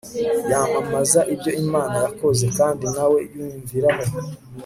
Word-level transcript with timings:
yamamaza 0.51 1.19
ibyo 1.33 1.51
imana 1.63 1.95
yakoze, 2.05 2.45
kandi 2.57 2.85
na 2.95 3.05
we 3.11 3.19
yumviraho 3.35 4.13